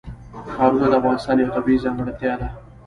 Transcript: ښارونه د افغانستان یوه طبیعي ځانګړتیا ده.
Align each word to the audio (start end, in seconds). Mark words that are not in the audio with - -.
ښارونه 0.53 0.87
د 0.89 0.93
افغانستان 0.99 1.35
یوه 1.41 1.53
طبیعي 1.55 1.83
ځانګړتیا 1.83 2.33
ده. 2.41 2.49